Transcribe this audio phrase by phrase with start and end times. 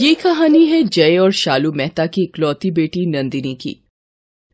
[0.00, 3.76] ये कहानी है जय और शालू मेहता की इकलौती बेटी नंदिनी की।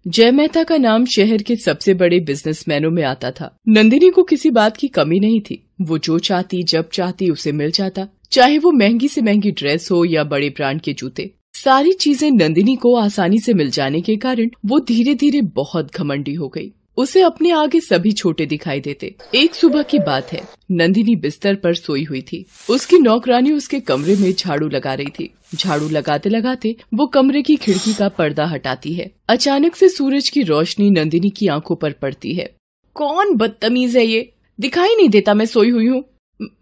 [0.09, 4.51] जय मेहता का नाम शहर के सबसे बड़े बिजनेसमैनों में आता था। नंदिनी को किसी
[4.51, 8.73] बात की कमी नहीं थी। वो जो चाहती, जब चाहती, उसे मिल जाता, चाहे वो
[8.73, 13.39] महँगी से महँगी ड्रेस हो या बड़े ब्रांड के जूते। सारी चीज़ें नंदिनी को आसानी
[13.39, 17.81] से मिल जाने के कारण वो धीरे धीरे बहुत घमंडी हो गई। उसे अपने आगे
[17.81, 20.41] सभी छोटे दिखाई देते। एक सुबह की बात है।
[20.71, 25.31] नंदिनी बिस्तर पर सोई हुई थी। उसकी नौकरानी उसके कमरे में झाड़ू लगा रही थी।
[25.55, 30.43] झाड़ू लगाते लगाते वो कमरे की खिड़की का पर्दा हटाती है। अचानक से सूरज की
[30.43, 32.51] रोशनी नंदिनी की आँखों पर पड़ती है।
[32.95, 34.33] कौन बदतमीज है ये?
[34.61, 36.05] दिखाई नहीं देता मैं सोई हुई हूँ।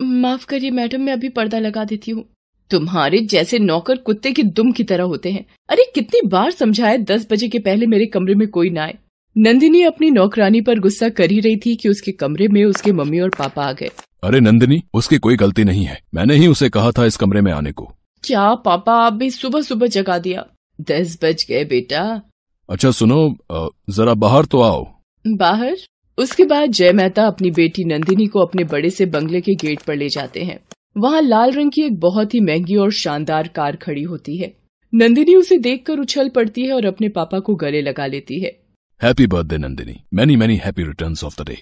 [0.03, 2.25] माफ़ करिए मैडम, मैं अभी पर्दा लगा देती हूँ।
[2.71, 7.27] तुम्हारे जैसे नौकर कुत्ते की दुम की तरह होते हैं। अरे कितनी बार समझाए दस
[7.31, 8.99] बजे के पहले मेरे कमरे में कोई ना आए।
[9.37, 13.19] नंदिनी अपनी नौकरानी पर गुस्सा कर ही रही थी कि उसके कमरे में उसके मम्मी
[13.21, 13.89] और पापा आ गए।
[14.25, 17.53] अरे नंदिनी उसकी कोई गलती नहीं है। मैंने ही उसे कहा था इस कमरे में
[17.53, 17.85] आने को।
[18.25, 20.47] क्या पापा आप भी सुबह सुबह जगा दिया।
[20.81, 22.23] दस बज गए बेटा।
[22.69, 23.29] अच्छा सुनो
[23.91, 24.85] जरा बाहर तो आओ।
[25.27, 25.77] बाहर?
[26.19, 29.97] उसके बाद जय मेहता अपनी बेटी नंदिनी को अपने बड़े से बंगले के गेट पर
[29.97, 30.59] ले जाते हैं।
[30.97, 34.55] वहाँ लाल रंग की एक बहुत ही महँगी और शानदार कार खड़ी होती है।
[34.93, 38.61] नंदिनी उसे देखकर उछल पड़ती है और अपने पापा को गले लगा लेती है।
[39.03, 41.57] Happy birthday Nandini many many happy returns of the day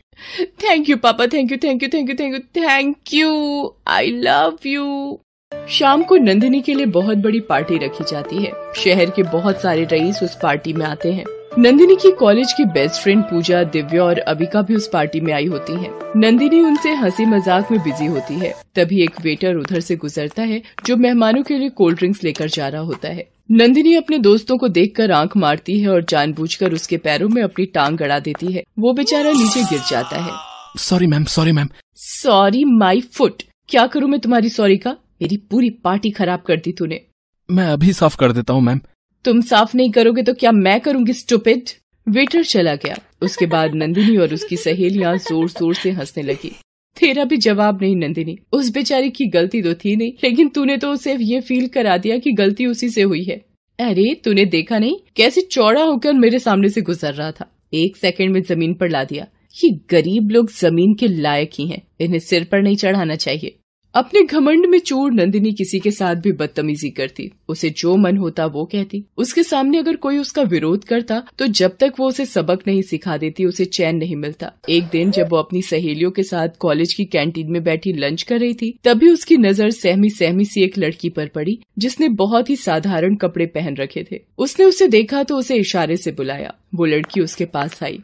[0.44, 4.58] thank you पापा thank you thank you thank you thank you thank you I love
[4.66, 5.20] you
[5.68, 9.84] शाम को नंदिनी के लिए बहुत बड़ी पार्टी रखी जाती है। शहर के बहुत सारे
[9.84, 11.24] रईस उस पार्टी में आते हैं।
[11.58, 15.46] नंदिनी की कॉलेज की बेस्ट फ्रेंड पूजा, दिव्या और अबिका भी उस पार्टी में आई
[15.46, 19.96] होती हैं। नंदिनी उनसे हँसी मज़ाक में बिज़ी होती है। तभी एक वेटर उधर से
[19.96, 24.18] गुजरता है, जो मेहमानों के लिए कोल्ड ड्रिंक्स लेकर जा रहा होता है। नंदिनी अपने
[24.18, 28.52] दोस्तों को देखकर आँख मारती है और जानबूझकर उसके पैरों में अपनी टांग गड़ा देती
[28.52, 30.32] है। वो बेचारा नीचे गिर जाता है।
[30.78, 34.90] Sorry ma'am sorry ma'am sorry my foot क्या करूँ मैं तुम्हारी सॉरी का?
[35.22, 37.00] मेरी पूरी पार्टी खराब कर दी तूने।
[37.48, 38.80] मैं अभी साफ़ कर देता हूँ मैम
[39.24, 41.70] तुम साफ़ नहीं करोगे तो क्या मैं करूँगी स्टूपिड
[42.06, 46.56] वेटर चला गया। उसके बाद नंदिनी और उसकी सहेलियाँ ज़ोर ज़ोर से हंसने लगी।
[47.00, 50.90] तेरा भी जवाब नहीं, नंदिनी। उस बेचारी की गलती तो थी नहीं, लेकिन तूने तो
[50.90, 53.44] उसे ये फील करा दिया कि गलती उसी से हुई है।
[53.80, 54.96] अरे, तूने देखा नहीं?
[55.16, 59.04] कैसे चौड़ा होकर मेरे सामने से गुजर रहा था। एक सेकंड में ज़मीन पर ला
[59.04, 59.26] दिया।
[59.64, 63.56] ये गरीब लोग ज़मीन के लायक ही हैं। इन्हें सिर पर नहीं चढ़ाना चाहिए।
[63.94, 68.46] अपने घमंड में चूर नंदिनी किसी के साथ भी बदतमीजी करती। उसे जो मन होता
[68.46, 72.66] वो कहती। उसके सामने अगर कोई उसका विरोध करता तो जब तक वो उसे सबक
[72.66, 76.56] नहीं सिखा देती, उसे चैन नहीं मिलता। एक दिन जब वो अपनी सहेलियों के साथ
[76.58, 80.62] कॉलेज की कैंटीन में बैठी लंच कर रही थी, तभी उसकी नज़र सहमी सहमी सी
[80.62, 85.22] एक लड़की पर पड़ी, जिसने बहुत ही साधारण कपड़े पहन रखे थे। उसने उसे देखा
[85.22, 88.00] तो उसे इशारे से बुलाया। वो लड़की उसके पास आई।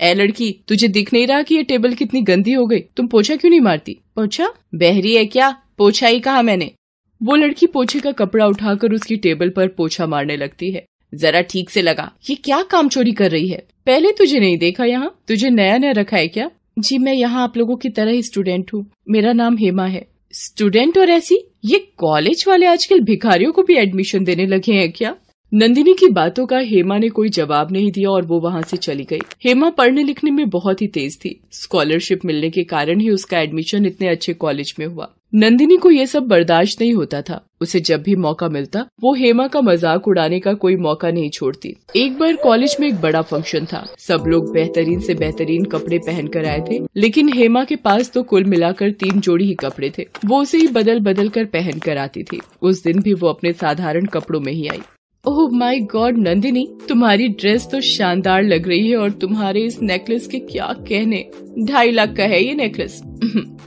[0.00, 2.80] ए लड़की, तुझे दिख नहीं रहा कि ये टेबल कितनी गंदी हो गई?
[2.96, 3.96] तुम पोछा क्यों नहीं मारती?
[4.16, 4.48] पोछा?
[4.74, 5.50] बहरी है क्या?
[5.78, 6.70] पोछा ही कहा मैंने?
[7.20, 11.70] वो लड़की पोछे का कपड़ा उठाकर उसकी टेबल पर पोछा मारने लगती है। जरा ठीक
[11.70, 13.66] से लगा, ये क्या काम चोरी कर रही है?
[13.86, 15.14] पहले तुझे नहीं देखा यहाँ?
[15.28, 16.50] तुझे नया नया रखा है क्या?
[16.78, 20.98] जी, मैं यहाँ आप लोगों की तरह ही स्टूडेंट हूँ। मेरा नाम हेमा है। स्टूडेंट
[20.98, 21.38] और ऐसी?
[21.64, 25.14] ये कॉलेज वाले आजकल भिखारियों को भी एडमिशन देने लगे हैं क्या?
[25.52, 29.04] नंदिनी की बातों का हेमा ने कोई जवाब नहीं दिया और वो वहाँ से चली
[29.04, 33.38] गई। हेमा पढ़ने लिखने में बहुत ही तेज थी। स्कॉलरशिप मिलने के कारण ही उसका
[33.38, 37.80] एडमिशन इतने अच्छे कॉलेज में हुआ। नंदिनी को ये सब बर्दाश्त नहीं होता था। उसे
[37.80, 42.18] जब भी मौका मिलता, वो हेमा का मज़ाक उड़ाने का कोई मौका नहीं छोड़ती। एक
[42.18, 46.46] बार कॉलेज में एक बड़ा फ़ंक्शन था। सब लोग बेहतरीन से बेहतरीन कपड़े पहन कर
[46.46, 50.42] आए थे, लेकिन हेमा के पास तो कुल मिलाकर तीन जोड़ी ही कपड़े थे। वो
[50.42, 54.06] उसे ही बदल बदल कर पहन कर आती थी। उस दिन भी वो अपने साधारण
[54.06, 54.80] कपड़ों में ही आई।
[55.26, 60.26] ओह माय गॉड नंदिनी, तुम्हारी ड्रेस तो शानदार लग रही है और तुम्हारे इस नेकलेस
[60.26, 61.24] के क्या कहने?
[61.66, 63.00] ढाई लाख का है ये नेकलेस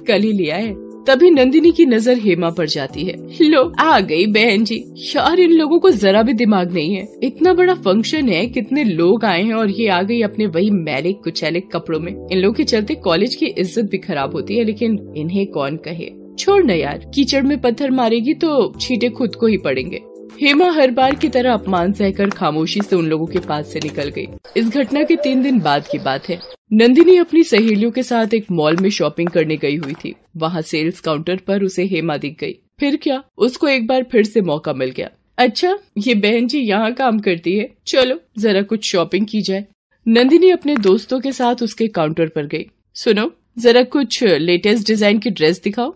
[0.08, 0.74] कल ही लिया है।
[1.08, 4.76] तभी नंदिनी की नज़र हेमा पर जाती है। लो, आ गई बहन जी।
[5.08, 9.26] यार, इन लोगों को जरा भी दिमाग नहीं है। इतना बड़ा फ़ंक्शन है, कितने लोग
[9.26, 12.64] आए हैं और ये आ गई अपने वही मैले कुचैले कपड़ों में। इन लोगों के
[12.66, 16.10] चलते कॉलेज की इज़्ज़त भी खराब होती है, लेकिन इन्हें कौन कहे?
[16.40, 20.02] छोड़ न यार, कीचड़ में पत्थर मारेगी तो छीटे खुद को ही पड़ेंगे।
[20.42, 24.10] हेमा हर बार की तरह अपमान सहकर खामोशी से उन लोगों के पास से निकल
[24.10, 24.28] गई।
[24.58, 26.40] इस घटना के तीन दिन बाद की बात है।
[26.74, 31.00] नंदिनी अपनी सहेलियों के साथ एक मॉल में शॉपिंग करने गई हुई थी। वहाँ सेल्स
[31.00, 33.24] काउंटर पर उसे हेमा दिख गई। फिर क्या?
[33.38, 37.58] उसको एक बार फिर से मौका मिल गया। अच्छा ये बहन जी यहाँ काम करती
[37.58, 39.66] है। चलो, जरा कुछ शॉपिंग की जाए।
[40.08, 42.66] नंदिनी अपने दोस्तों के साथ उसके काउंटर पर गई।
[42.96, 45.94] सुनो, जरा कुछ लेटेस्ट डिज़ाइन की ड्रेस दिखाओ।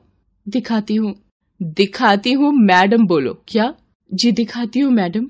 [0.48, 1.16] दिखाती हूँ।
[1.62, 3.74] दिखाती हूँ, मैडम बोलो। क्या?
[4.14, 5.28] जी दिखाती हूँ, मैडम।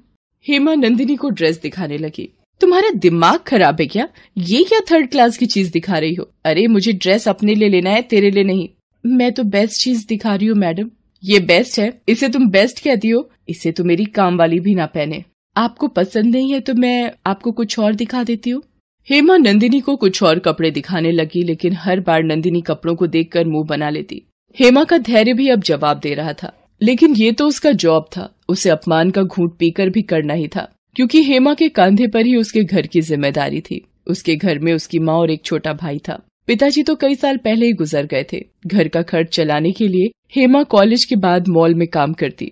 [0.47, 4.07] हेमा नंदिनी को ड्रेस दिखाने लगी। तुम्हारा दिमाग खराब है क्या?
[4.37, 6.29] ये क्या थर्ड क्लास की चीज़ दिखा रही हो?
[6.45, 8.69] अरे, मुझे ड्रेस अपने लिए लेना है, तेरे लिए नहीं।
[9.05, 10.89] मैं तो बेस्ट चीज़ दिखा रही हूँ, मैडम।
[11.23, 14.85] ये बेस्ट है। इसे तुम बेस्ट कहती हो। इसे तो मेरी काम वाली भी ना
[14.85, 15.23] पहने।
[15.57, 18.63] आपको पसंद नहीं है तो मैं आपको कुछ और दिखा देती हूँ।
[19.09, 23.45] हेमा नंदिनी को कुछ और कपड़े दिखाने लगी, लेकिन हर बार नंदिनी कपड़ों को देखकर
[23.45, 24.23] मुँह बना लेती।
[24.59, 28.35] हेमा का धैर्य भी अब जवाब दे रहा था। लेकिन ये तो उसका जॉब था।
[28.53, 32.35] उसे अपमान का घूट पीकर भी करना ही था, क्योंकि हेमा के कंधे पर ही
[32.37, 36.19] उसके घर की ज़िम्मेदारी थी। उसके घर में उसकी माँ और एक छोटा भाई था।
[36.47, 40.09] पिताजी तो कई साल पहले ही गुजर गए थे। घर का खर्च चलाने के लिए
[40.35, 42.51] हेमा कॉलेज के बाद मॉल में काम करती।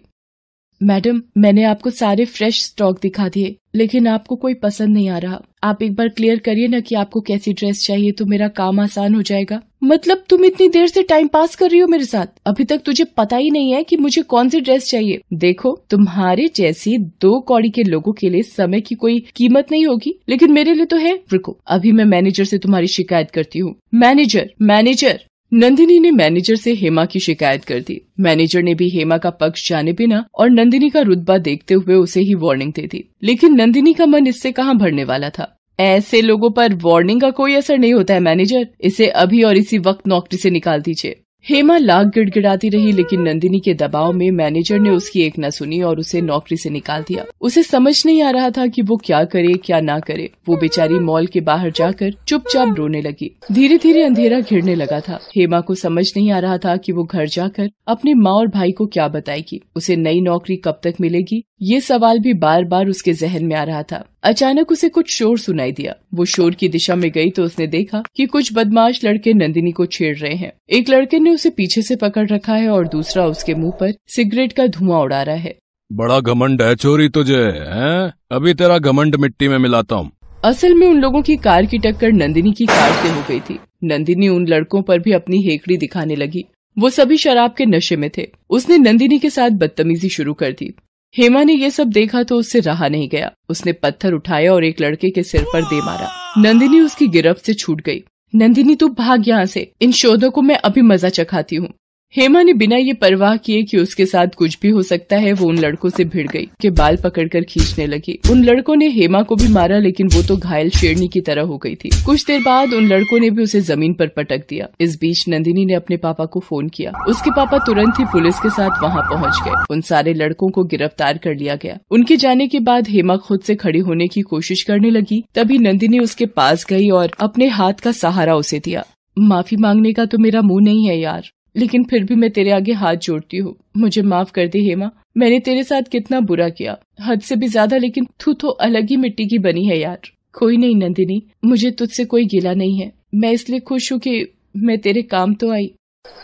[0.81, 5.39] मैडम, मैंने आपको सारे फ्रेश स्टॉक दिखा दिए, लेकिन आपको कोई पसंद नहीं आ रहा।
[5.63, 9.15] आप एक बार क्लियर करिए ना कि आपको कैसी ड्रेस चाहिए तो मेरा काम आसान
[9.15, 12.27] हो जाएगा। मतलब तुम इतनी देर से टाइम पास कर रही हो मेरे साथ?
[12.45, 16.49] अभी तक तुझे पता ही नहीं है कि मुझे कौन सी ड्रेस चाहिए। देखो, तुम्हारे
[16.55, 20.73] जैसी दो कौड़ी के लोगों के लिए समय की कोई कीमत नहीं होगी, लेकिन मेरे
[20.73, 25.19] लिए तो है। रुको, अभी मैं मैनेजर से तुम्हारी शिकायत करती हूँ। मैनेजर मैनेजर
[25.53, 29.69] नंदिनी ने मैनेजर से हेमा की शिकायत कर दी। मैनेजर ने भी हेमा का पक्ष
[29.69, 33.93] जाने बिना और नंदिनी का रुतबा देखते हुए उसे ही वार्निंग दे दी। लेकिन नंदिनी
[33.93, 35.59] का मन इससे कहाँ भरने वाला था?
[35.79, 39.77] ऐसे लोगों पर वार्निंग का कोई असर नहीं होता है, मैनेजर। इसे अभी और इसी
[39.77, 44.79] वक्त नौकरी से निकाल दीजिए। हेमा लाख गिड़गिड़ाती रही, लेकिन नंदिनी के दबाव में मैनेजर
[44.79, 48.29] ने उसकी एक न सुनी और उसे नौकरी से निकाल दिया। उसे समझ नहीं आ
[48.29, 52.13] रहा था कि वो क्या करे, क्या ना करे। वो बेचारी मॉल के बाहर जाकर
[52.27, 56.57] चुपचाप रोने लगी। धीरे धीरे अंधेरा घिरने लगा था। हेमा को समझ नहीं आ रहा
[56.57, 60.55] था कि वो घर जाकर अपनी माँ और भाई को क्या बताएगी। उसे नई नौकरी
[60.55, 64.71] कब तक मिलेगी, ये सवाल भी बार बार उसके जहन में आ रहा था। अचानक
[64.71, 68.25] उसे कुछ शोर सुनाई दिया। वो शोर की दिशा में गई तो उसने देखा कि
[68.25, 72.27] कुछ बदमाश लड़के नंदिनी को छेड़ रहे हैं। एक लड़के ने उसे पीछे से पकड़
[72.27, 75.55] रखा है और दूसरा उसके मुँह पर सिगरेट का धुआँ उड़ा रहा है।
[75.91, 78.13] बड़ा घमंड है चोरी तुझे हैं?
[78.31, 80.11] अभी तेरा घमंड मिट्टी में मिलाता हूँ।
[80.45, 83.59] असल में उन लोगों की कार की टक्कर नंदिनी की कार से हो गई थी।
[83.83, 86.45] नंदिनी उन लड़कों पर भी अपनी हेकड़ी दिखाने लगी।
[86.77, 90.73] वो सभी शराब के नशे में थे। उसने नंदिनी के साथ बदतमीजी शुरू कर दी।
[91.17, 94.81] हेमा ने ये सब देखा तो उससे रहा नहीं गया। उसने पत्थर उठाया और एक
[94.81, 99.27] लड़के के सिर पर दे मारा। नंदिनी उसकी गिरफ्त से छूट गई। नंदिनी तू भाग
[99.27, 101.69] यहाँ से। इन शोधों को मैं अभी मज़ा चखाती हूँ।
[102.15, 105.47] हेमा ने बिना ये परवाह किए कि उसके साथ कुछ भी हो सकता है, वो
[105.47, 109.35] उन लड़कों से भिड़ गई, के बाल पकड़कर खींचने लगी। उन लड़कों ने हेमा को
[109.35, 112.73] भी मारा, लेकिन वो तो घायल शेरनी की तरह हो गई थी। कुछ देर बाद
[112.73, 116.25] उन लड़कों ने भी उसे ज़मीन पर पटक दिया। इस बीच नंदिनी ने अपने पापा
[116.25, 120.13] को फ़ोन किया। उसके पापा तुरंत ही पुलिस के साथ वहाँ पहुँच गए। उन सारे
[120.13, 124.07] लड़कों को गिरफ़्तार कर लिया गया। उनके जाने के बाद हेमा खुद से खड़ी होने
[124.07, 128.59] की कोशिश करने लगी। तभी नंदिनी उसके पास गई और अपने हाथ का सहारा उसे
[128.59, 128.85] दिया।
[129.19, 132.73] माफ़ी मांगने का तो मेरा मुँह नहीं है यार। लेकिन फिर भी मैं तेरे आगे
[132.73, 137.21] हाथ जोड़ती हूँ। मुझे माफ़ कर दे, हेमा। मैंने तेरे साथ कितना बुरा किया। हद
[137.21, 139.99] से भी ज़्यादा, लेकिन तू तो अलग ही मिट्टी की बनी है यार।
[140.33, 144.25] कोई नहीं, नंदिनी। मुझे तुझसे कोई गिला नहीं है। मैं इसलिए खुश हूँ कि
[144.57, 145.71] मैं तेरे काम तो आई।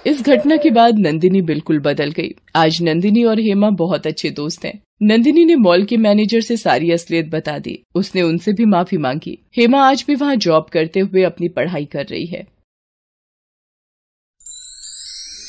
[0.07, 4.65] इस घटना के बाद नंदिनी बिल्कुल बदल गई। आज नंदिनी और हेमा बहुत अच्छे दोस्त
[4.65, 8.97] हैं। नंदिनी ने मॉल के मैनेजर से सारी असलियत बता दी। उसने उनसे भी माफ़ी
[8.97, 12.47] मांगी। हेमा आज भी वहाँ जॉब करते हुए अपनी पढ़ाई कर रही है।